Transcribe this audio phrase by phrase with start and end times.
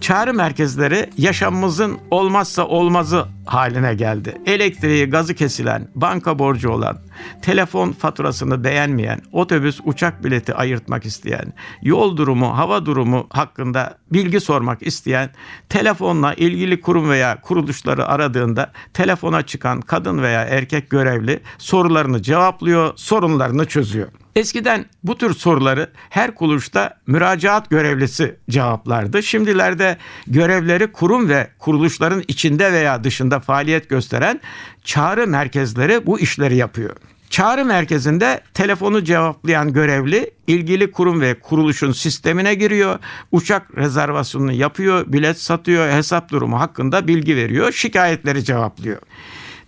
[0.00, 4.38] Çağrı merkezleri yaşamımızın olmazsa olmazı haline geldi.
[4.46, 6.98] Elektriği, gazı kesilen, banka borcu olan,
[7.42, 14.82] telefon faturasını beğenmeyen, otobüs, uçak bileti ayırtmak isteyen, yol durumu, hava durumu hakkında bilgi sormak
[14.86, 15.30] isteyen,
[15.68, 23.64] telefonla ilgili kurum veya kuruluşları aradığında telefona çıkan kadın veya erkek görevli sorularını cevaplıyor, sorunlarını
[23.64, 24.08] çözüyor.
[24.36, 29.22] Eskiden bu tür soruları her kuruluşta müracaat görevlisi cevaplardı.
[29.22, 34.40] Şimdilerde görevleri kurum ve kuruluşların içinde veya dışında faaliyet gösteren
[34.84, 36.96] çağrı merkezleri bu işleri yapıyor.
[37.30, 42.98] Çağrı merkezinde telefonu cevaplayan görevli ilgili kurum ve kuruluşun sistemine giriyor.
[43.32, 48.98] Uçak rezervasyonunu yapıyor, bilet satıyor, hesap durumu hakkında bilgi veriyor, şikayetleri cevaplıyor.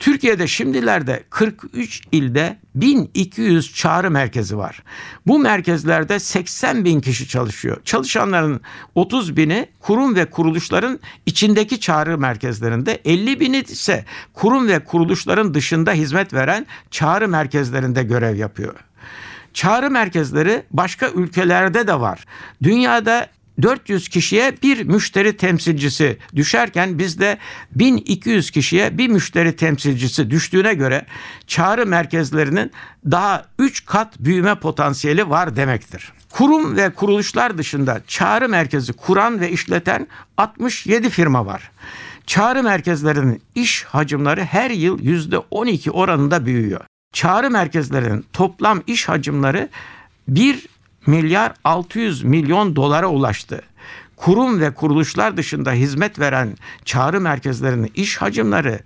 [0.00, 4.82] Türkiye'de şimdilerde 43 ilde 1200 çağrı merkezi var.
[5.26, 7.76] Bu merkezlerde 80 bin kişi çalışıyor.
[7.84, 8.60] Çalışanların
[8.94, 15.92] 30 bini kurum ve kuruluşların içindeki çağrı merkezlerinde 50 bini ise kurum ve kuruluşların dışında
[15.92, 18.74] hizmet veren çağrı merkezlerinde görev yapıyor.
[19.54, 22.24] Çağrı merkezleri başka ülkelerde de var.
[22.62, 23.26] Dünyada
[23.62, 27.38] 400 kişiye bir müşteri temsilcisi düşerken bizde
[27.72, 31.06] 1200 kişiye bir müşteri temsilcisi düştüğüne göre
[31.46, 32.72] çağrı merkezlerinin
[33.04, 36.12] daha 3 kat büyüme potansiyeli var demektir.
[36.30, 41.70] Kurum ve kuruluşlar dışında çağrı merkezi kuran ve işleten 67 firma var.
[42.26, 46.80] Çağrı merkezlerinin iş hacimleri her yıl %12 oranında büyüyor.
[47.12, 49.68] Çağrı merkezlerinin toplam iş hacimleri
[50.28, 50.68] 1
[51.06, 53.62] milyar 600 milyon dolara ulaştı.
[54.16, 58.80] Kurum ve kuruluşlar dışında hizmet veren çağrı merkezlerinin iş hacimleri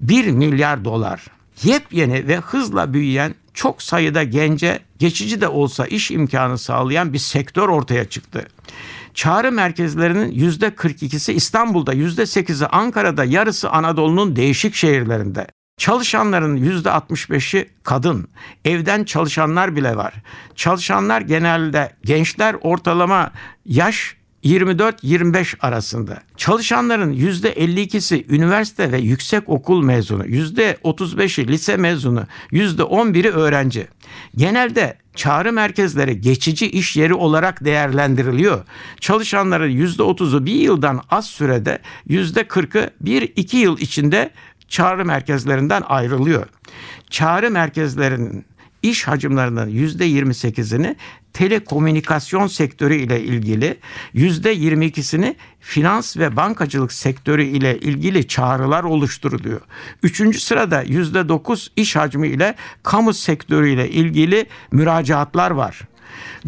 [0.00, 1.26] 1 milyar dolar.
[1.62, 7.68] Yepyeni ve hızla büyüyen çok sayıda gence geçici de olsa iş imkanı sağlayan bir sektör
[7.68, 8.48] ortaya çıktı.
[9.14, 15.46] Çağrı merkezlerinin yüzde 42'si İstanbul'da, yüzde 8'i Ankara'da, yarısı Anadolu'nun değişik şehirlerinde.
[15.78, 18.28] Çalışanların yüzde 65'i kadın.
[18.64, 20.14] Evden çalışanlar bile var.
[20.56, 23.30] Çalışanlar genelde gençler ortalama
[23.64, 26.22] yaş 24-25 arasında.
[26.36, 33.88] Çalışanların %52'si üniversite ve yüksek okul mezunu, %35'i lise mezunu, %11'i öğrenci.
[34.36, 38.64] Genelde çağrı merkezleri geçici iş yeri olarak değerlendiriliyor.
[39.00, 41.78] Çalışanların %30'u bir yıldan az sürede,
[42.08, 44.30] %40'ı bir iki yıl içinde
[44.68, 46.46] çağrı merkezlerinden ayrılıyor.
[47.10, 48.44] Çağrı merkezlerinin
[48.82, 50.96] iş hacimlerinin %28'ini
[51.32, 53.78] telekomünikasyon sektörü ile ilgili,
[54.14, 59.60] %22'sini finans ve bankacılık sektörü ile ilgili çağrılar oluşturuluyor.
[60.02, 65.80] Üçüncü sırada %9 iş hacmi ile kamu sektörü ile ilgili müracaatlar var.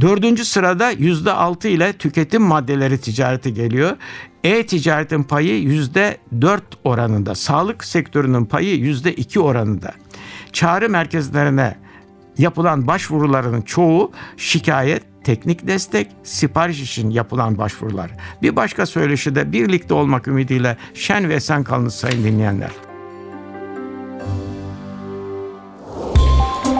[0.00, 3.97] Dördüncü sırada yüzde altı ile tüketim maddeleri ticareti geliyor.
[4.45, 7.34] E-ticaretin payı yüzde dört oranında.
[7.34, 9.93] Sağlık sektörünün payı yüzde iki oranında.
[10.53, 11.77] Çağrı merkezlerine
[12.39, 18.11] yapılan başvuruların çoğu şikayet, teknik destek, sipariş için yapılan başvurular.
[18.43, 22.90] Bir başka söyleşi de birlikte olmak ümidiyle şen ve esen kalınız sayın dinleyenler.